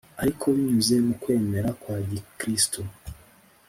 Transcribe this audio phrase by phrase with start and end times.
[0.21, 2.81] Ariko binyuze mu kwemera kwa gikristu